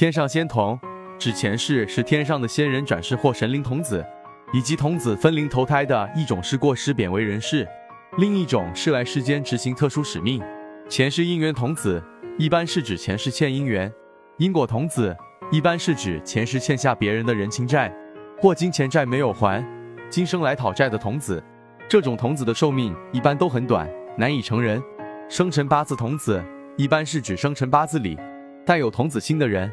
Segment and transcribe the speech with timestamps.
[0.00, 0.80] 天上仙童
[1.18, 4.02] 指前世是天上的仙人转世或神灵童子，
[4.50, 7.68] 以及童子分灵投胎的一种是过失贬为人世，
[8.16, 10.42] 另一种是来世间执行特殊使命。
[10.88, 12.02] 前世姻缘童子
[12.38, 13.92] 一般是指前世欠姻缘，
[14.38, 15.14] 因果童子
[15.52, 17.94] 一般是指前世欠下别人的人情债
[18.38, 19.62] 或金钱债没有还，
[20.08, 21.44] 今生来讨债的童子。
[21.90, 23.86] 这种童子的寿命一般都很短，
[24.16, 24.82] 难以成人。
[25.28, 26.42] 生辰八字童子
[26.78, 28.18] 一般是指生辰八字里
[28.64, 29.70] 带有童子星的人。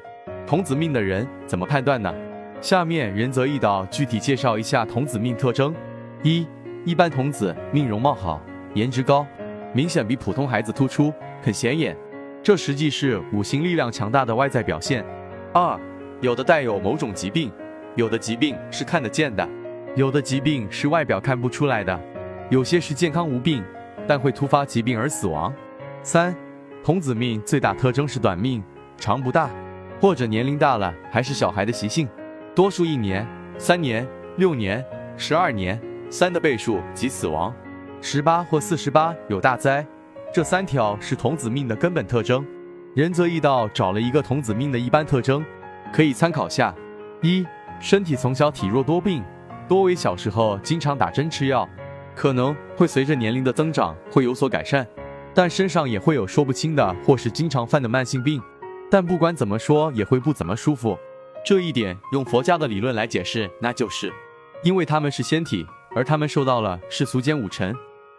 [0.47, 2.09] 童子命的人怎么判断呢？
[2.61, 5.75] 下面仁泽一道具体介绍一下童子命特征：
[6.23, 6.47] 一、
[6.85, 8.41] 一般童子命容貌好，
[8.73, 9.27] 颜值高，
[9.73, 11.93] 明显比普通孩子突出，很显眼，
[12.41, 15.03] 这实际是五行力量强大的外在表现。
[15.53, 15.77] 二、
[16.21, 17.51] 有的带有某种疾病，
[17.95, 19.45] 有的疾病是看得见的。
[19.97, 21.99] 有的疾病是外表看不出来的，
[22.49, 23.61] 有些是健康无病，
[24.07, 25.53] 但会突发疾病而死亡。
[26.03, 26.33] 三，
[26.85, 28.63] 童子命最大特征是短命，
[28.95, 29.49] 长不大，
[29.99, 32.07] 或者年龄大了还是小孩的习性，
[32.55, 34.83] 多数一年、三年、六年、
[35.17, 37.53] 十二年，三的倍数即死亡。
[37.99, 39.85] 十八或四十八有大灾，
[40.31, 42.45] 这三条是童子命的根本特征。
[42.93, 45.43] 仁泽义道找了一个童子命的一般特征，
[45.91, 46.73] 可以参考下：
[47.21, 47.45] 一，
[47.79, 49.23] 身体从小体弱多病。
[49.67, 51.67] 多为小时候经常打针吃药，
[52.15, 54.87] 可能会随着年龄的增长会有所改善，
[55.33, 58.41] 但身上也会有说不清的或是经常犯的慢性病，
[58.89, 60.97] 但不管怎么说也会不怎么舒服。
[61.45, 64.11] 这一点用佛家的理论来解释，那就是
[64.63, 67.75] 因为他们是仙体，而他们受到了世俗间五尘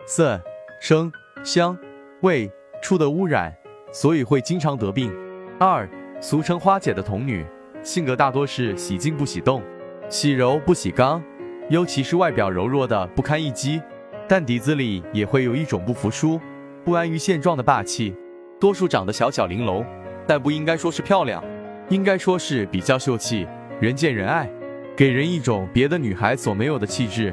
[0.07, 0.41] 色、
[0.81, 1.13] 声、
[1.45, 1.77] 香、
[2.23, 2.51] 味、
[2.83, 3.55] 触的污染，
[3.93, 5.13] 所以会经常得病。
[5.59, 5.89] 二，
[6.21, 7.45] 俗称花姐的童女，
[7.83, 9.63] 性格大多是喜静不喜动，
[10.09, 11.23] 喜柔不喜刚。
[11.69, 13.83] 尤其是外表柔弱的不堪一击，
[14.27, 16.41] 但底子里也会有一种不服输、
[16.83, 18.15] 不安于现状的霸气。
[18.59, 19.85] 多数长得小巧玲珑，
[20.29, 21.43] 但不应该说是漂亮，
[21.89, 23.49] 应该说是比较秀气，
[23.81, 24.47] 人见人爱，
[24.95, 27.33] 给人一种别的女孩所没有的气质。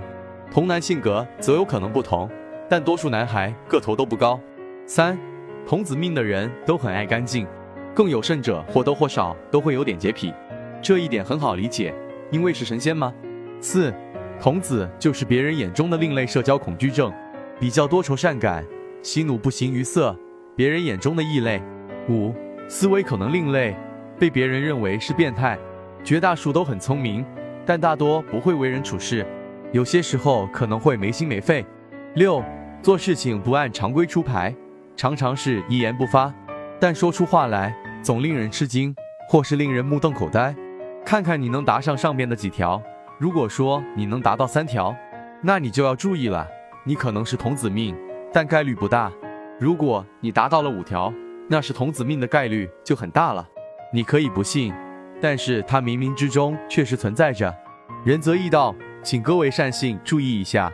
[0.49, 2.29] 童男性格则有可能不同，
[2.69, 4.39] 但多数男孩个头都不高。
[4.85, 5.19] 三，
[5.67, 7.45] 童子命的人都很爱干净，
[7.93, 10.33] 更有甚者或多或少都会有点洁癖。
[10.81, 11.93] 这一点很好理解，
[12.31, 13.13] 因为是神仙吗？
[13.59, 13.93] 四。
[14.39, 17.11] 童子就是别人眼中的另类社交恐惧症，
[17.57, 18.65] 比较多愁善感，
[19.01, 20.17] 喜怒不形于色，
[20.55, 21.61] 别人眼中的异类。
[22.09, 22.33] 五，
[22.67, 23.75] 思维可能另类，
[24.19, 25.57] 被别人认为是变态。
[26.03, 27.25] 绝大数都很聪明，
[27.65, 29.25] 但大多不会为人处事，
[29.71, 31.65] 有些时候可能会没心没肺。
[32.15, 32.43] 六，
[32.81, 34.55] 做事情不按常规出牌，
[34.95, 36.33] 常常是一言不发，
[36.79, 38.95] 但说出话来总令人吃惊，
[39.27, 40.55] 或是令人目瞪口呆。
[41.03, 42.81] 看看你能答上上边的几条。
[43.19, 44.95] 如果说你能达到三条，
[45.41, 46.47] 那你就要注意了，
[46.83, 47.95] 你可能是童子命，
[48.33, 49.11] 但概率不大。
[49.59, 51.11] 如果你达到了五条，
[51.47, 53.47] 那是童子命的概率就很大了。
[53.93, 54.73] 你可以不信，
[55.21, 57.55] 但是它冥冥之中确实存在着。
[58.03, 60.71] 仁则义道，请各位善信注意一下。